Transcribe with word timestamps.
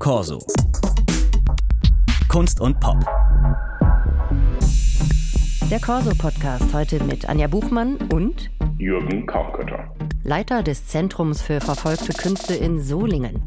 Corso. 0.00 0.38
Kunst 2.30 2.58
und 2.58 2.80
Pop. 2.80 2.96
Der 5.70 5.78
Corso-Podcast 5.78 6.72
heute 6.72 7.04
mit 7.04 7.28
Anja 7.28 7.46
Buchmann 7.48 7.98
und 8.10 8.50
Jürgen 8.78 9.26
Kaumkötter. 9.26 9.94
Leiter 10.24 10.62
des 10.62 10.86
Zentrums 10.86 11.42
für 11.42 11.60
verfolgte 11.60 12.14
Künste 12.14 12.54
in 12.54 12.80
Solingen. 12.80 13.42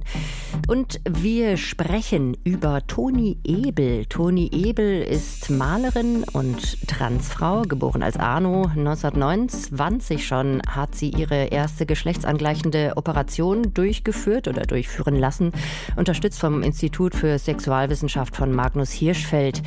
Und 0.65 1.02
wir 1.10 1.57
sprechen 1.57 2.38
über 2.45 2.88
Toni 2.88 3.38
Ebel. 3.43 4.05
Toni 4.05 4.50
Ebel 4.54 5.04
ist 5.04 5.50
Malerin 5.50 6.23
und 6.32 6.88
Transfrau, 6.88 7.63
geboren 7.63 8.02
als 8.02 8.16
Arno. 8.16 8.68
1929 8.68 10.26
schon 10.26 10.62
hat 10.66 10.95
sie 10.95 11.09
ihre 11.09 11.45
erste 11.45 11.86
geschlechtsangleichende 11.86 12.94
Operation 12.95 13.73
durchgeführt 13.73 14.48
oder 14.48 14.62
durchführen 14.62 15.18
lassen, 15.18 15.52
unterstützt 15.98 16.39
vom 16.39 16.64
Institut 16.64 17.14
für 17.14 17.38
Sexualwissenschaft 17.38 18.36
von 18.36 18.53
Magnus 18.53 18.91
Hirschfeld. 18.91 19.61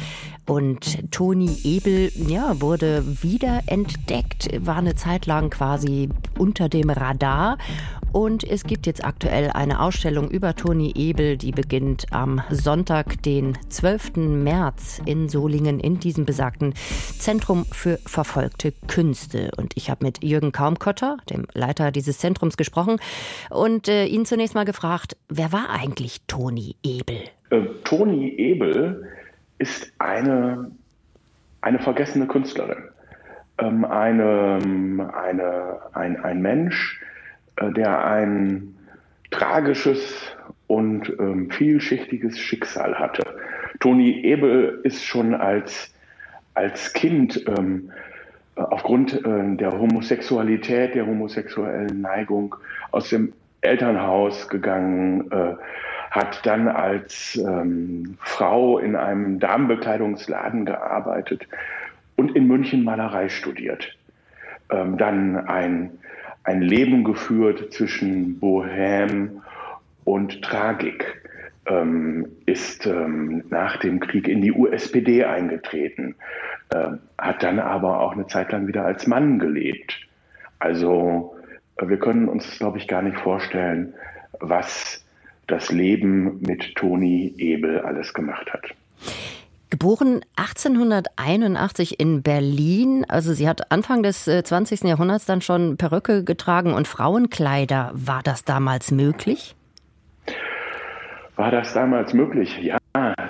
Und 0.47 1.11
Toni 1.11 1.59
Ebel 1.65 2.11
ja, 2.15 2.61
wurde 2.61 3.03
wiederentdeckt, 3.23 4.65
war 4.65 4.77
eine 4.77 4.95
Zeit 4.95 5.27
lang 5.27 5.51
quasi 5.51 6.09
unter 6.39 6.69
dem 6.69 6.89
Radar. 6.89 7.59
Und 8.17 8.45
es 8.45 8.65
gibt 8.65 8.87
jetzt 8.87 9.05
aktuell 9.05 9.51
eine 9.51 9.79
Ausstellung 9.79 10.31
über 10.31 10.57
Toni 10.57 10.91
Ebel, 10.97 11.37
die 11.37 11.51
beginnt 11.51 12.07
am 12.13 12.41
Sonntag, 12.49 13.23
den 13.23 13.59
12. 13.69 14.17
März 14.17 15.03
in 15.05 15.29
Solingen 15.29 15.79
in 15.79 16.01
diesem 16.01 16.25
besagten 16.25 16.73
Zentrum 17.19 17.67
für 17.67 17.99
verfolgte 18.07 18.73
Künste. 18.89 19.51
Und 19.59 19.75
ich 19.77 19.91
habe 19.91 20.03
mit 20.03 20.25
Jürgen 20.25 20.51
Kaumkotter, 20.51 21.19
dem 21.29 21.47
Leiter 21.53 21.93
dieses 21.93 22.17
Zentrums, 22.17 22.57
gesprochen 22.57 23.01
und 23.51 23.87
äh, 23.87 24.07
ihn 24.07 24.25
zunächst 24.25 24.55
mal 24.55 24.65
gefragt, 24.65 25.19
wer 25.29 25.53
war 25.53 25.69
eigentlich 25.69 26.23
Toni 26.27 26.75
Ebel? 26.83 27.19
Äh, 27.51 27.67
Toni 27.85 28.31
Ebel 28.31 29.11
ist 29.59 29.93
eine, 29.99 30.71
eine 31.61 31.81
vergessene 31.81 32.27
Künstlerin. 32.27 32.83
Ähm, 33.59 33.85
eine, 33.85 34.59
eine, 35.13 35.81
ein, 35.93 36.25
ein 36.25 36.41
Mensch, 36.41 36.99
der 37.61 38.05
ein 38.05 38.75
tragisches 39.31 40.37
und 40.67 41.13
ähm, 41.19 41.51
vielschichtiges 41.51 42.39
Schicksal 42.39 42.99
hatte. 42.99 43.23
Toni 43.81 44.21
Ebel 44.23 44.81
ist 44.83 45.05
schon 45.05 45.35
als, 45.35 45.93
als 46.55 46.93
Kind 46.93 47.45
ähm, 47.47 47.91
aufgrund 48.57 49.13
äh, 49.25 49.57
der 49.57 49.79
Homosexualität, 49.79 50.95
der 50.95 51.07
homosexuellen 51.07 52.01
Neigung 52.01 52.57
aus 52.91 53.11
dem 53.11 53.33
Elternhaus 53.61 54.49
gegangen, 54.49 55.31
äh, 55.31 55.55
hat 56.11 56.47
dann 56.47 56.69
als 56.69 57.37
ähm, 57.37 58.17
Frau 58.21 58.79
in 58.79 58.97
einem 58.97 59.39
Damenbekleidungsladen 59.39 60.65
gearbeitet 60.65 61.47
und 62.17 62.35
in 62.35 62.47
München 62.47 62.85
Malerei 62.85 63.29
studiert. 63.29 63.95
Ähm, 64.71 64.97
dann 64.97 65.37
ein, 65.47 65.99
ein 66.47 66.63
Leben 66.63 67.03
geführt 67.05 67.73
zwischen 67.73 68.41
Bohème 68.41 69.43
und 70.05 70.43
Tragik. 70.43 71.23
Ähm, 71.69 72.29
ist 72.47 72.87
ähm, 72.87 73.43
nach 73.51 73.79
dem 73.79 73.99
Krieg 73.99 74.29
in 74.29 74.41
die 74.41 74.53
USPD 74.53 75.25
eingetreten, 75.25 76.15
äh, 76.73 76.91
hat 77.19 77.43
dann 77.43 77.59
aber 77.59 78.01
auch 78.01 78.13
eine 78.13 78.29
Zeit 78.29 78.53
lang 78.53 78.69
wieder 78.69 78.85
als 78.85 79.09
Mann 79.09 79.41
gelebt. 79.41 80.07
Also 80.61 81.35
äh, 81.77 81.89
wir 81.89 81.99
können 81.99 82.29
uns, 82.29 82.59
glaube 82.59 82.79
ich, 82.79 82.87
gar 82.87 83.03
nicht 83.03 83.19
vorstellen, 83.19 83.95
was 84.39 85.05
das 85.49 85.73
Leben 85.73 86.41
mit 86.41 86.77
Toni 86.77 87.35
Ebel 87.37 87.81
alles 87.81 88.15
gemacht 88.15 88.53
hat. 88.53 88.63
Geboren 89.79 90.23
1881 90.37 92.01
in 92.01 92.23
Berlin. 92.23 93.05
Also 93.09 93.35
sie 93.35 93.47
hat 93.47 93.71
Anfang 93.71 94.03
des 94.03 94.25
20. 94.25 94.85
Äh, 94.85 94.89
Jahrhunderts 94.89 95.27
dann 95.27 95.43
schon 95.43 95.77
Perücke 95.77 96.25
getragen 96.25 96.73
und 96.73 96.89
Frauenkleider. 96.89 97.91
War 97.93 98.23
das 98.23 98.47
damals 98.47 98.91
möglich? 98.91 99.55
War 101.37 101.51
das 101.51 101.75
damals 101.75 102.15
möglich? 102.15 102.59
Ja, 102.63 102.79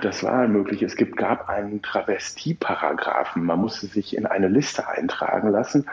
das 0.02 0.22
war 0.22 0.46
möglich. 0.46 0.82
Es 0.82 0.94
gibt, 0.94 1.16
gab 1.16 1.48
einen 1.48 1.82
Travestieparagraphen. 1.82 3.42
Man 3.42 3.58
musste 3.58 3.88
sich 3.88 4.16
in 4.16 4.24
eine 4.24 4.46
Liste 4.46 4.86
eintragen 4.86 5.48
lassen 5.48 5.86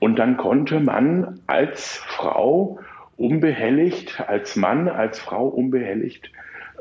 und 0.00 0.18
dann 0.18 0.36
konnte 0.36 0.80
man 0.80 1.38
als 1.46 1.98
Frau 2.08 2.80
unbehelligt, 3.16 4.20
als 4.26 4.56
Mann, 4.56 4.88
als 4.88 5.20
Frau 5.20 5.46
unbehelligt 5.46 6.32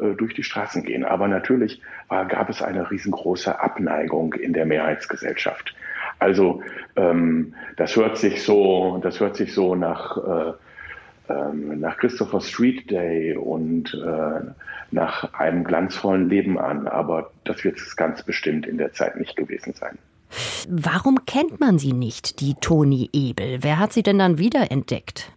äh, 0.01 0.15
durch 0.15 0.33
die 0.33 0.43
Straßen 0.43 0.83
gehen. 0.83 1.05
Aber 1.05 1.27
natürlich 1.27 1.81
war, 2.07 2.25
gab 2.25 2.49
es 2.49 2.61
eine 2.61 2.89
riesengroße 2.89 3.59
Abneigung 3.59 4.33
in 4.33 4.53
der 4.53 4.65
Mehrheitsgesellschaft. 4.65 5.75
Also 6.19 6.61
ähm, 6.95 7.53
das 7.77 7.95
hört 7.95 8.17
sich 8.17 8.43
so, 8.43 8.99
das 9.01 9.19
hört 9.19 9.35
sich 9.35 9.53
so 9.53 9.75
nach 9.75 10.17
äh, 10.17 10.53
ähm, 11.31 11.79
nach 11.79 11.97
Christopher 11.97 12.41
Street 12.41 12.89
Day 12.89 13.35
und 13.35 13.93
äh, 13.93 14.41
nach 14.91 15.33
einem 15.33 15.63
glanzvollen 15.63 16.29
Leben 16.29 16.59
an, 16.59 16.87
aber 16.87 17.31
das 17.43 17.63
wird 17.63 17.77
es 17.79 17.95
ganz 17.95 18.23
bestimmt 18.23 18.65
in 18.65 18.77
der 18.77 18.93
Zeit 18.93 19.17
nicht 19.17 19.35
gewesen 19.35 19.73
sein. 19.73 19.97
Warum 20.69 21.25
kennt 21.25 21.59
man 21.59 21.77
sie 21.77 21.93
nicht, 21.93 22.39
die 22.39 22.55
Toni 22.55 23.09
Ebel? 23.13 23.59
Wer 23.61 23.79
hat 23.79 23.93
sie 23.93 24.03
denn 24.03 24.19
dann 24.19 24.37
wiederentdeckt? 24.37 25.31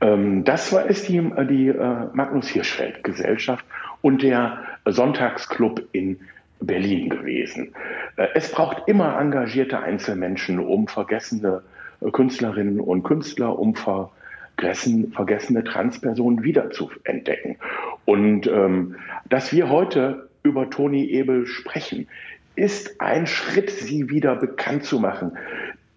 Ähm, 0.00 0.44
das 0.44 0.72
war 0.72 0.86
ist 0.86 1.08
die, 1.08 1.20
die 1.48 1.68
äh, 1.68 2.06
Magnus 2.12 2.48
Hirschfeld 2.48 3.02
Gesellschaft 3.02 3.64
und 4.02 4.22
der 4.22 4.58
Sonntagsclub 4.84 5.82
in 5.92 6.20
Berlin 6.60 7.08
gewesen. 7.10 7.74
Äh, 8.16 8.28
es 8.34 8.50
braucht 8.50 8.88
immer 8.88 9.18
engagierte 9.18 9.80
Einzelmenschen, 9.80 10.58
um 10.58 10.88
vergessene 10.88 11.62
äh, 12.00 12.10
Künstlerinnen 12.10 12.80
und 12.80 13.02
Künstler, 13.02 13.58
um 13.58 13.74
vergessen, 13.74 15.12
vergessene 15.12 15.64
Transpersonen 15.64 16.42
wiederzuentdecken. 16.42 17.56
Und 18.04 18.46
ähm, 18.46 18.96
dass 19.28 19.52
wir 19.52 19.68
heute 19.68 20.28
über 20.42 20.70
Toni 20.70 21.04
Ebel 21.06 21.46
sprechen, 21.46 22.08
ist 22.54 23.00
ein 23.00 23.26
Schritt, 23.26 23.70
sie 23.70 24.08
wieder 24.08 24.34
bekannt 24.36 24.84
zu 24.84 24.98
machen 24.98 25.32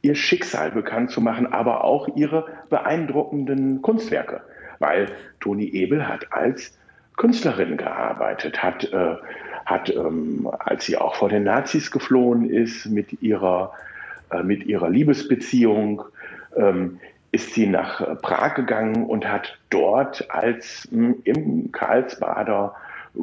ihr 0.01 0.15
Schicksal 0.15 0.71
bekannt 0.71 1.11
zu 1.11 1.21
machen, 1.21 1.51
aber 1.51 1.83
auch 1.83 2.07
ihre 2.15 2.45
beeindruckenden 2.69 3.81
Kunstwerke. 3.81 4.41
Weil 4.79 5.09
Toni 5.39 5.65
Ebel 5.65 6.07
hat 6.07 6.31
als 6.31 6.77
Künstlerin 7.17 7.75
gearbeitet, 7.75 8.63
hat, 8.63 8.85
äh, 8.93 9.15
hat 9.65 9.89
ähm, 9.89 10.49
als 10.59 10.85
sie 10.85 10.97
auch 10.97 11.15
vor 11.15 11.27
den 11.27 11.43
Nazis 11.43 11.91
geflohen 11.91 12.49
ist, 12.49 12.85
mit 12.85 13.21
ihrer, 13.21 13.73
äh, 14.31 14.41
mit 14.41 14.65
ihrer 14.65 14.89
Liebesbeziehung, 14.89 16.03
ähm, 16.55 16.99
ist 17.31 17.53
sie 17.53 17.67
nach 17.67 18.01
äh, 18.01 18.15
Prag 18.15 18.55
gegangen 18.55 19.05
und 19.05 19.27
hat 19.27 19.57
dort 19.69 20.31
als 20.31 20.87
mh, 20.91 21.07
hm, 21.07 21.15
im 21.25 21.71
Karlsbader 21.73 22.73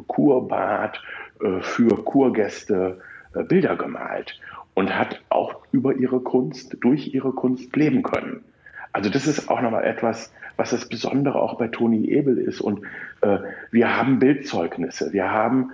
Kurbad 0.07 1.01
äh, 1.41 1.61
für 1.61 2.03
Kurgäste 2.03 2.99
äh, 3.33 3.43
Bilder 3.43 3.75
gemalt 3.75 4.39
und 4.77 4.95
hat 4.95 5.23
auch 5.29 5.63
über 5.71 5.95
ihre 5.95 6.19
Kunst, 6.19 6.77
durch 6.81 7.11
ihre 7.11 7.31
Kunst 7.31 7.75
leben 7.75 8.03
können. 8.03 8.43
Also 8.93 9.09
das 9.09 9.25
ist 9.25 9.49
auch 9.49 9.59
nochmal 9.59 9.83
etwas, 9.85 10.31
was 10.55 10.69
das 10.69 10.87
Besondere 10.87 11.41
auch 11.41 11.57
bei 11.57 11.67
Toni 11.67 12.07
Ebel 12.11 12.37
ist. 12.37 12.61
Und 12.61 12.83
äh, 13.21 13.39
wir 13.71 13.97
haben 13.97 14.19
Bildzeugnisse, 14.19 15.13
wir 15.13 15.31
haben 15.31 15.71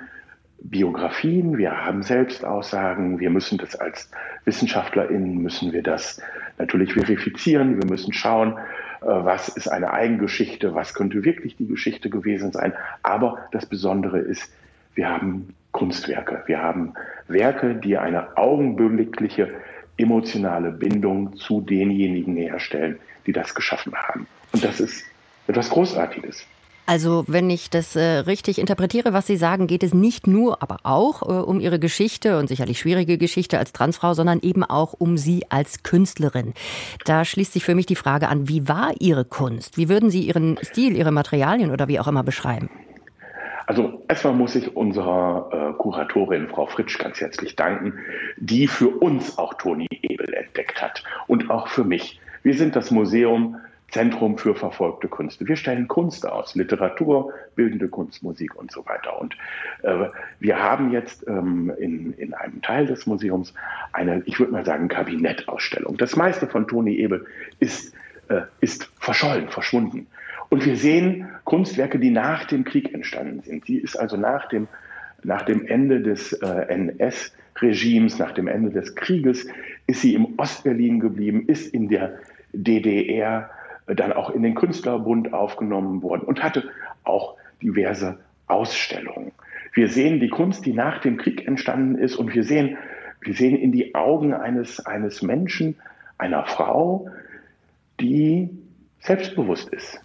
Biografien, 0.61 1.57
wir 1.57 1.83
haben 1.85 2.01
Selbstaussagen, 2.01 3.19
wir 3.19 3.29
müssen 3.29 3.57
das 3.57 3.75
als 3.75 4.09
WissenschaftlerInnen, 4.45 5.37
müssen 5.37 5.73
wir 5.73 5.83
das 5.83 6.21
natürlich 6.57 6.93
verifizieren, 6.93 7.81
wir 7.81 7.85
müssen 7.85 8.13
schauen, 8.13 8.53
äh, 9.01 9.05
was 9.05 9.49
ist 9.49 9.67
eine 9.67 9.91
Eigengeschichte, 9.91 10.75
was 10.75 10.93
könnte 10.93 11.25
wirklich 11.25 11.57
die 11.57 11.67
Geschichte 11.67 12.09
gewesen 12.09 12.53
sein. 12.53 12.71
Aber 13.01 13.49
das 13.51 13.65
Besondere 13.65 14.19
ist, 14.19 14.49
wir 14.95 15.09
haben 15.09 15.53
Kunstwerke. 15.73 16.43
Wir 16.45 16.61
haben 16.61 16.93
Werke, 17.27 17.75
die 17.75 17.97
eine 17.97 18.37
augenblickliche 18.37 19.49
emotionale 19.97 20.71
Bindung 20.71 21.35
zu 21.35 21.61
denjenigen 21.61 22.37
herstellen, 22.37 22.97
die 23.27 23.33
das 23.33 23.53
geschaffen 23.53 23.93
haben. 23.93 24.25
Und 24.53 24.63
das 24.63 24.79
ist 24.79 25.03
etwas 25.47 25.69
Großartiges. 25.69 26.45
Also, 26.85 27.23
wenn 27.27 27.49
ich 27.49 27.69
das 27.69 27.95
äh, 27.95 28.01
richtig 28.01 28.59
interpretiere, 28.59 29.13
was 29.13 29.25
Sie 29.25 29.37
sagen, 29.37 29.67
geht 29.67 29.83
es 29.83 29.93
nicht 29.93 30.27
nur, 30.27 30.61
aber 30.61 30.79
auch 30.83 31.21
äh, 31.21 31.25
um 31.25 31.61
Ihre 31.61 31.79
Geschichte 31.79 32.37
und 32.37 32.47
sicherlich 32.47 32.79
schwierige 32.79 33.17
Geschichte 33.17 33.57
als 33.57 33.71
Transfrau, 33.71 34.13
sondern 34.13 34.39
eben 34.41 34.65
auch 34.65 34.91
um 34.91 35.15
Sie 35.15 35.45
als 35.49 35.83
Künstlerin. 35.83 36.53
Da 37.05 37.23
schließt 37.23 37.53
sich 37.53 37.63
für 37.63 37.73
mich 37.73 37.85
die 37.85 37.95
Frage 37.95 38.27
an, 38.27 38.49
wie 38.49 38.67
war 38.67 38.91
Ihre 38.99 39.23
Kunst? 39.23 39.77
Wie 39.77 39.87
würden 39.87 40.09
Sie 40.09 40.27
Ihren 40.27 40.57
Stil, 40.61 40.97
Ihre 40.97 41.13
Materialien 41.13 41.71
oder 41.71 41.87
wie 41.87 42.01
auch 42.01 42.07
immer 42.07 42.23
beschreiben? 42.23 42.69
Also 43.65 44.03
erstmal 44.07 44.33
muss 44.33 44.55
ich 44.55 44.75
unserer 44.75 45.49
äh, 45.51 45.77
Kuratorin 45.77 46.47
Frau 46.49 46.65
Fritsch 46.65 46.97
ganz 46.99 47.21
herzlich 47.21 47.55
danken, 47.55 47.93
die 48.37 48.67
für 48.67 48.89
uns 48.89 49.37
auch 49.37 49.53
Toni 49.55 49.87
Ebel 49.89 50.33
entdeckt 50.33 50.81
hat 50.81 51.03
und 51.27 51.49
auch 51.49 51.67
für 51.67 51.83
mich. 51.83 52.19
Wir 52.43 52.55
sind 52.55 52.75
das 52.75 52.91
Museum 52.91 53.57
Zentrum 53.93 54.39
für 54.39 54.55
verfolgte 54.55 55.07
Künste. 55.07 55.47
Wir 55.47 55.55
stellen 55.55 55.87
Kunst 55.87 56.25
aus, 56.27 56.55
Literatur, 56.55 57.31
bildende 57.55 57.87
Kunst, 57.87 58.23
Musik 58.23 58.55
und 58.55 58.71
so 58.71 58.83
weiter. 58.87 59.21
Und 59.21 59.35
äh, 59.83 60.09
wir 60.39 60.61
haben 60.61 60.91
jetzt 60.91 61.27
ähm, 61.27 61.71
in, 61.77 62.13
in 62.13 62.33
einem 62.33 62.59
Teil 62.63 62.87
des 62.87 63.05
Museums 63.05 63.53
eine, 63.91 64.23
ich 64.25 64.39
würde 64.39 64.51
mal 64.51 64.65
sagen, 64.65 64.87
Kabinettausstellung. 64.87 65.95
Das 65.97 66.15
meiste 66.15 66.47
von 66.47 66.67
Toni 66.67 66.95
Ebel 66.95 67.27
ist, 67.59 67.93
äh, 68.29 68.41
ist 68.61 68.91
verschollen, 68.99 69.49
verschwunden. 69.49 70.07
Und 70.53 70.67
wir 70.67 70.75
sehen 70.75 71.29
Kunstwerke, 71.45 71.97
die 71.97 72.11
nach 72.11 72.45
dem 72.45 72.63
Krieg 72.63 72.93
entstanden 72.93 73.41
sind. 73.41 73.65
Sie 73.65 73.77
ist 73.77 73.95
also 73.95 74.17
nach 74.17 74.47
dem, 74.49 74.67
nach 75.23 75.41
dem 75.41 75.65
Ende 75.65 75.99
des 75.99 76.31
äh, 76.31 76.67
NS-Regimes, 76.69 78.19
nach 78.19 78.33
dem 78.33 78.47
Ende 78.47 78.69
des 78.69 78.93
Krieges, 78.93 79.47
ist 79.87 80.01
sie 80.01 80.13
im 80.13 80.37
Ostberlin 80.37 80.99
geblieben, 80.99 81.45
ist 81.47 81.73
in 81.73 81.89
der 81.89 82.19
DDR 82.51 83.49
dann 83.87 84.13
auch 84.13 84.29
in 84.29 84.43
den 84.43 84.53
Künstlerbund 84.53 85.33
aufgenommen 85.33 86.03
worden 86.03 86.21
und 86.21 86.43
hatte 86.43 86.69
auch 87.03 87.35
diverse 87.63 88.19
Ausstellungen. 88.45 89.31
Wir 89.73 89.89
sehen 89.89 90.19
die 90.19 90.29
Kunst, 90.29 90.67
die 90.67 90.73
nach 90.73 91.01
dem 91.01 91.17
Krieg 91.17 91.47
entstanden 91.47 91.97
ist 91.97 92.15
und 92.15 92.35
wir 92.35 92.43
sehen, 92.43 92.77
wir 93.21 93.33
sehen 93.33 93.55
in 93.55 93.71
die 93.71 93.95
Augen 93.95 94.35
eines, 94.35 94.85
eines 94.85 95.23
Menschen, 95.23 95.77
einer 96.19 96.45
Frau, 96.45 97.09
die 97.99 98.51
selbstbewusst 98.99 99.69
ist. 99.69 99.99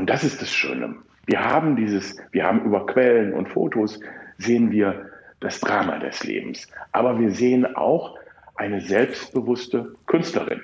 Und 0.00 0.08
das 0.08 0.24
ist 0.24 0.40
das 0.40 0.50
Schöne. 0.50 0.94
Wir 1.26 1.44
haben 1.44 1.76
dieses, 1.76 2.16
wir 2.32 2.44
haben 2.44 2.64
über 2.64 2.86
Quellen 2.86 3.34
und 3.34 3.50
Fotos 3.50 4.00
sehen 4.38 4.70
wir 4.70 5.10
das 5.40 5.60
Drama 5.60 5.98
des 5.98 6.24
Lebens. 6.24 6.66
Aber 6.92 7.20
wir 7.20 7.30
sehen 7.32 7.66
auch 7.76 8.16
eine 8.54 8.80
selbstbewusste 8.80 9.94
Künstlerin. 10.06 10.62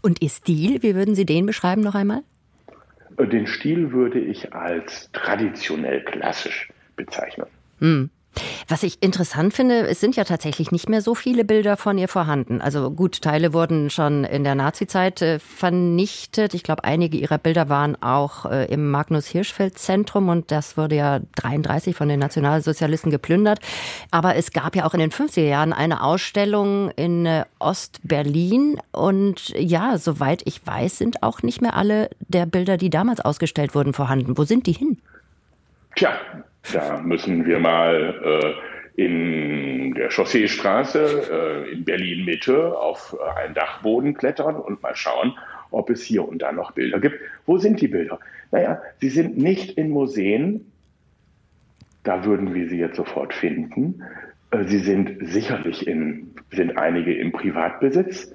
Und 0.00 0.22
Ihr 0.22 0.30
Stil, 0.30 0.82
wie 0.82 0.94
würden 0.94 1.14
Sie 1.14 1.26
den 1.26 1.44
beschreiben 1.44 1.82
noch 1.82 1.94
einmal? 1.94 2.22
Den 3.18 3.46
Stil 3.46 3.92
würde 3.92 4.20
ich 4.20 4.54
als 4.54 5.10
traditionell 5.12 6.02
klassisch 6.04 6.70
bezeichnen. 6.96 7.48
Hm. 7.80 8.08
Was 8.68 8.82
ich 8.82 9.02
interessant 9.02 9.52
finde, 9.52 9.86
es 9.86 10.00
sind 10.00 10.16
ja 10.16 10.24
tatsächlich 10.24 10.72
nicht 10.72 10.88
mehr 10.88 11.02
so 11.02 11.14
viele 11.14 11.44
Bilder 11.44 11.76
von 11.76 11.98
ihr 11.98 12.08
vorhanden. 12.08 12.60
Also 12.60 12.90
gut, 12.90 13.20
Teile 13.20 13.52
wurden 13.52 13.90
schon 13.90 14.24
in 14.24 14.44
der 14.44 14.54
Nazizeit 14.54 15.20
äh, 15.20 15.38
vernichtet. 15.38 16.54
Ich 16.54 16.62
glaube, 16.62 16.84
einige 16.84 17.18
ihrer 17.18 17.38
Bilder 17.38 17.68
waren 17.68 18.00
auch 18.02 18.46
äh, 18.46 18.66
im 18.72 18.90
Magnus 18.90 19.26
Hirschfeld 19.26 19.78
Zentrum 19.78 20.28
und 20.28 20.50
das 20.50 20.76
wurde 20.76 20.96
ja 20.96 21.20
33 21.36 21.94
von 21.94 22.08
den 22.08 22.20
Nationalsozialisten 22.20 23.10
geplündert. 23.10 23.58
Aber 24.10 24.36
es 24.36 24.52
gab 24.52 24.76
ja 24.76 24.86
auch 24.86 24.94
in 24.94 25.00
den 25.00 25.10
50er 25.10 25.42
Jahren 25.42 25.72
eine 25.72 26.02
Ausstellung 26.02 26.90
in 26.92 27.26
äh, 27.26 27.44
Ostberlin 27.58 28.80
und 28.92 29.50
ja, 29.50 29.98
soweit 29.98 30.42
ich 30.46 30.66
weiß, 30.66 30.98
sind 30.98 31.22
auch 31.22 31.42
nicht 31.42 31.60
mehr 31.60 31.76
alle 31.76 32.10
der 32.20 32.46
Bilder, 32.46 32.76
die 32.76 32.90
damals 32.90 33.20
ausgestellt 33.20 33.74
wurden, 33.74 33.92
vorhanden. 33.92 34.38
Wo 34.38 34.44
sind 34.44 34.66
die 34.66 34.72
hin? 34.72 34.98
Tja, 35.96 36.12
da 36.72 37.00
müssen 37.00 37.44
wir 37.44 37.58
mal 37.58 38.54
äh, 38.96 39.02
in 39.02 39.94
der 39.94 40.10
Chausseestraße 40.10 41.64
äh, 41.68 41.72
in 41.72 41.84
Berlin 41.84 42.24
Mitte 42.24 42.78
auf 42.78 43.16
äh, 43.18 43.40
einen 43.40 43.54
Dachboden 43.54 44.14
klettern 44.14 44.56
und 44.56 44.82
mal 44.82 44.94
schauen, 44.94 45.36
ob 45.70 45.90
es 45.90 46.02
hier 46.02 46.26
und 46.28 46.40
da 46.40 46.52
noch 46.52 46.72
Bilder 46.72 47.00
gibt. 47.00 47.16
Wo 47.46 47.58
sind 47.58 47.80
die 47.80 47.88
Bilder? 47.88 48.20
Naja, 48.50 48.80
sie 49.00 49.08
sind 49.08 49.38
nicht 49.38 49.78
in 49.78 49.90
Museen. 49.90 50.70
Da 52.04 52.24
würden 52.24 52.54
wir 52.54 52.68
sie 52.68 52.78
jetzt 52.78 52.96
sofort 52.96 53.32
finden. 53.32 54.02
Äh, 54.50 54.64
sie 54.64 54.78
sind 54.78 55.16
sicherlich 55.20 55.86
in, 55.86 56.34
sind 56.52 56.76
einige 56.76 57.14
im 57.14 57.32
Privatbesitz. 57.32 58.32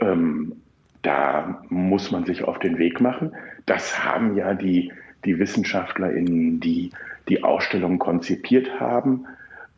Ähm, 0.00 0.62
da 1.02 1.62
muss 1.68 2.10
man 2.10 2.24
sich 2.24 2.44
auf 2.44 2.58
den 2.58 2.78
Weg 2.78 3.00
machen. 3.00 3.32
Das 3.66 4.04
haben 4.04 4.36
ja 4.36 4.54
die, 4.54 4.92
die 5.24 5.38
WissenschaftlerInnen, 5.38 6.60
die 6.60 6.90
die 7.28 7.44
Ausstellung 7.44 7.98
konzipiert 7.98 8.80
haben 8.80 9.26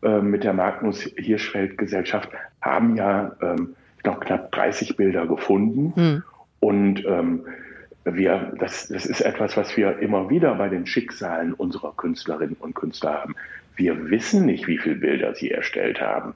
äh, 0.02 0.20
mit 0.20 0.44
der 0.44 0.52
Magnus 0.52 1.02
Hirschfeld 1.16 1.78
Gesellschaft, 1.78 2.30
haben 2.60 2.96
ja 2.96 3.32
ähm, 3.42 3.74
noch 4.04 4.20
knapp 4.20 4.52
30 4.52 4.96
Bilder 4.96 5.26
gefunden. 5.26 5.92
Hm. 5.94 6.22
Und 6.60 7.04
ähm, 7.06 7.44
wir, 8.04 8.52
das, 8.58 8.88
das 8.88 9.06
ist 9.06 9.20
etwas, 9.20 9.56
was 9.56 9.76
wir 9.76 9.98
immer 9.98 10.30
wieder 10.30 10.54
bei 10.54 10.68
den 10.68 10.86
Schicksalen 10.86 11.52
unserer 11.52 11.92
Künstlerinnen 11.96 12.56
und 12.58 12.74
Künstler 12.74 13.22
haben. 13.22 13.34
Wir 13.76 14.10
wissen 14.10 14.46
nicht, 14.46 14.66
wie 14.66 14.78
viele 14.78 14.96
Bilder 14.96 15.34
sie 15.34 15.50
erstellt 15.50 16.00
haben. 16.00 16.34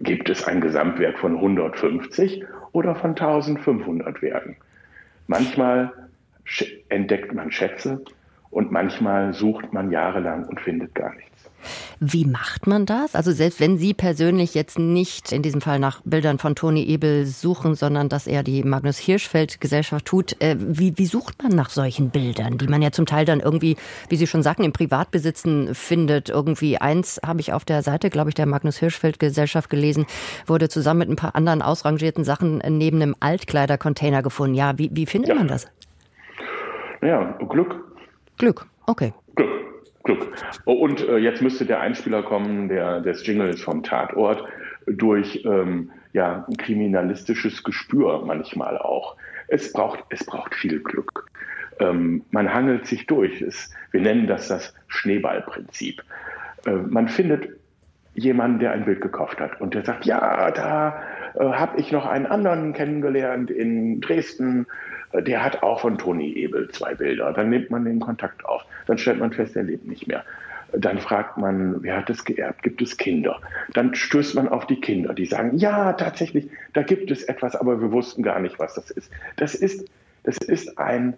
Gibt 0.00 0.28
es 0.28 0.44
ein 0.44 0.60
Gesamtwerk 0.60 1.18
von 1.18 1.36
150 1.36 2.44
oder 2.72 2.94
von 2.94 3.10
1500 3.10 4.22
Werken? 4.22 4.56
Manchmal 5.26 5.92
entdeckt 6.88 7.34
man 7.34 7.50
Schätze, 7.50 8.02
und 8.50 8.72
manchmal 8.72 9.34
sucht 9.34 9.72
man 9.72 9.90
jahrelang 9.90 10.44
und 10.46 10.60
findet 10.60 10.94
gar 10.94 11.14
nichts. 11.14 11.28
Wie 12.00 12.24
macht 12.24 12.66
man 12.66 12.86
das? 12.86 13.14
Also 13.14 13.32
selbst 13.32 13.60
wenn 13.60 13.78
Sie 13.78 13.92
persönlich 13.92 14.54
jetzt 14.54 14.78
nicht 14.78 15.32
in 15.32 15.42
diesem 15.42 15.60
Fall 15.60 15.80
nach 15.80 16.00
Bildern 16.04 16.38
von 16.38 16.54
Toni 16.54 16.84
Ebel 16.84 17.26
suchen, 17.26 17.74
sondern 17.74 18.08
dass 18.08 18.26
er 18.26 18.42
die 18.42 18.62
Magnus 18.62 18.98
Hirschfeld 18.98 19.60
Gesellschaft 19.60 20.04
tut, 20.06 20.40
äh, 20.40 20.56
wie, 20.58 20.96
wie 20.96 21.06
sucht 21.06 21.42
man 21.42 21.52
nach 21.52 21.70
solchen 21.70 22.10
Bildern, 22.10 22.58
die 22.58 22.68
man 22.68 22.82
ja 22.82 22.92
zum 22.92 23.06
Teil 23.06 23.24
dann 23.24 23.40
irgendwie, 23.40 23.76
wie 24.08 24.16
Sie 24.16 24.28
schon 24.28 24.42
sagten, 24.42 24.62
im 24.64 24.72
Privatbesitzen 24.72 25.74
findet? 25.74 26.28
Irgendwie 26.28 26.78
eins 26.78 27.20
habe 27.26 27.40
ich 27.40 27.52
auf 27.52 27.64
der 27.64 27.82
Seite, 27.82 28.10
glaube 28.10 28.30
ich, 28.30 28.34
der 28.34 28.46
Magnus 28.46 28.78
Hirschfeld 28.78 29.18
Gesellschaft 29.18 29.68
gelesen, 29.68 30.06
wurde 30.46 30.68
zusammen 30.68 31.00
mit 31.00 31.10
ein 31.10 31.16
paar 31.16 31.34
anderen 31.34 31.62
ausrangierten 31.62 32.22
Sachen 32.22 32.58
neben 32.68 33.02
einem 33.02 33.16
Altkleidercontainer 33.18 34.22
gefunden. 34.22 34.54
Ja, 34.54 34.78
wie, 34.78 34.90
wie 34.92 35.06
findet 35.06 35.30
ja. 35.30 35.34
man 35.34 35.48
das? 35.48 35.66
Ja, 37.02 37.36
Glück 37.48 37.88
Glück, 38.38 38.66
okay. 38.86 39.12
Glück, 39.34 39.50
Glück. 40.04 40.32
Oh, 40.64 40.74
und 40.74 41.06
äh, 41.06 41.18
jetzt 41.18 41.42
müsste 41.42 41.66
der 41.66 41.80
Einspieler 41.80 42.22
kommen, 42.22 42.68
der 42.68 43.00
des 43.00 43.26
Jingles 43.26 43.60
vom 43.60 43.82
Tatort, 43.82 44.44
durch 44.86 45.44
ähm, 45.44 45.90
ja, 46.12 46.46
kriminalistisches 46.56 47.62
Gespür 47.62 48.24
manchmal 48.24 48.78
auch. 48.78 49.16
Es 49.48 49.72
braucht, 49.72 50.04
es 50.10 50.24
braucht 50.24 50.54
viel 50.54 50.80
Glück. 50.80 51.30
Ähm, 51.80 52.24
man 52.30 52.52
hangelt 52.52 52.86
sich 52.86 53.06
durch. 53.06 53.40
Es, 53.42 53.70
wir 53.90 54.00
nennen 54.00 54.26
das 54.26 54.48
das 54.48 54.74
Schneeballprinzip. 54.88 56.02
Äh, 56.66 56.72
man 56.72 57.08
findet 57.08 57.50
jemanden, 58.14 58.58
der 58.58 58.72
ein 58.72 58.84
Bild 58.84 59.00
gekauft 59.00 59.40
hat 59.40 59.60
und 59.60 59.74
der 59.74 59.84
sagt, 59.84 60.04
ja, 60.04 60.50
da 60.50 61.02
äh, 61.34 61.44
habe 61.44 61.80
ich 61.80 61.92
noch 61.92 62.06
einen 62.06 62.26
anderen 62.26 62.72
kennengelernt 62.72 63.50
in 63.50 64.00
Dresden, 64.00 64.66
äh, 65.12 65.22
der 65.22 65.44
hat 65.44 65.62
auch 65.62 65.80
von 65.80 65.98
Toni 65.98 66.32
Ebel 66.32 66.68
zwei 66.70 66.94
Bilder. 66.94 67.32
Dann 67.32 67.50
nimmt 67.50 67.70
man 67.70 67.84
den 67.84 68.00
Kontakt 68.00 68.44
auf. 68.44 68.64
Dann 68.86 68.98
stellt 68.98 69.18
man 69.18 69.32
fest, 69.32 69.56
er 69.56 69.64
lebt 69.64 69.86
nicht 69.86 70.06
mehr. 70.06 70.24
Dann 70.72 70.98
fragt 70.98 71.38
man, 71.38 71.82
wer 71.82 71.96
hat 71.96 72.10
es 72.10 72.24
geerbt? 72.24 72.62
Gibt 72.62 72.82
es 72.82 72.98
Kinder? 72.98 73.40
Dann 73.72 73.94
stößt 73.94 74.34
man 74.34 74.48
auf 74.48 74.66
die 74.66 74.80
Kinder, 74.80 75.14
die 75.14 75.24
sagen, 75.24 75.56
ja, 75.56 75.94
tatsächlich, 75.94 76.50
da 76.74 76.82
gibt 76.82 77.10
es 77.10 77.22
etwas, 77.24 77.56
aber 77.56 77.80
wir 77.80 77.90
wussten 77.90 78.22
gar 78.22 78.38
nicht, 78.38 78.58
was 78.58 78.74
das 78.74 78.90
ist. 78.90 79.10
Das 79.36 79.54
ist, 79.54 79.88
das 80.24 80.36
ist 80.36 80.78
ein, 80.78 81.14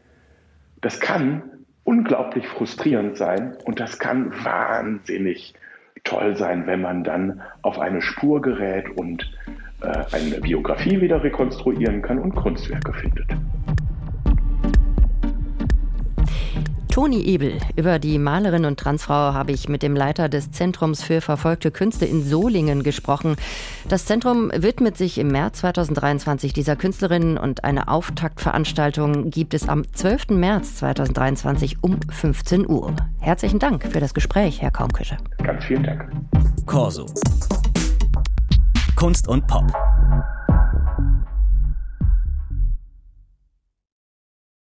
das 0.80 1.00
kann 1.00 1.42
unglaublich 1.82 2.46
frustrierend 2.46 3.16
sein 3.16 3.56
und 3.64 3.80
das 3.80 3.98
kann 3.98 4.32
wahnsinnig 4.44 5.54
toll 6.04 6.36
sein, 6.36 6.66
wenn 6.66 6.80
man 6.80 7.02
dann 7.02 7.42
auf 7.62 7.80
eine 7.80 8.02
Spur 8.02 8.40
gerät 8.40 8.88
und 8.96 9.22
äh, 9.22 9.69
eine 10.12 10.40
Biografie 10.40 11.00
wieder 11.00 11.22
rekonstruieren 11.22 12.02
kann 12.02 12.18
und 12.18 12.34
Kunstwerke 12.34 12.92
findet. 12.92 13.26
Toni 16.90 17.22
Ebel. 17.22 17.58
Über 17.76 18.00
die 18.00 18.18
Malerin 18.18 18.64
und 18.64 18.78
Transfrau 18.78 19.32
habe 19.32 19.52
ich 19.52 19.68
mit 19.68 19.82
dem 19.82 19.94
Leiter 19.94 20.28
des 20.28 20.50
Zentrums 20.50 21.02
für 21.02 21.20
verfolgte 21.20 21.70
Künste 21.70 22.04
in 22.04 22.22
Solingen 22.22 22.82
gesprochen. 22.82 23.36
Das 23.88 24.06
Zentrum 24.06 24.50
widmet 24.54 24.96
sich 24.96 25.16
im 25.18 25.28
März 25.28 25.60
2023 25.60 26.52
dieser 26.52 26.74
Künstlerin 26.74 27.38
und 27.38 27.62
eine 27.64 27.88
Auftaktveranstaltung 27.88 29.30
gibt 29.30 29.54
es 29.54 29.68
am 29.68 29.84
12. 29.90 30.30
März 30.30 30.76
2023 30.76 31.76
um 31.80 32.00
15 32.10 32.68
Uhr. 32.68 32.94
Herzlichen 33.20 33.60
Dank 33.60 33.84
für 33.84 34.00
das 34.00 34.12
Gespräch, 34.12 34.60
Herr 34.60 34.72
Kaumküsche. 34.72 35.16
Ganz 35.42 35.64
vielen 35.64 35.84
Dank. 35.84 36.10
Corso. 36.66 37.06
Kunst 39.00 39.28
und 39.28 39.46
Pop. 39.46 39.89